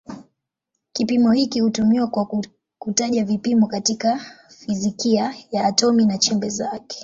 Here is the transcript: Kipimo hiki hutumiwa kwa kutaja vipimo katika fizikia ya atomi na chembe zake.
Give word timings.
Kipimo 0.93 1.31
hiki 1.31 1.59
hutumiwa 1.59 2.07
kwa 2.07 2.41
kutaja 2.79 3.23
vipimo 3.25 3.67
katika 3.67 4.19
fizikia 4.49 5.35
ya 5.51 5.65
atomi 5.65 6.05
na 6.05 6.17
chembe 6.17 6.49
zake. 6.49 6.97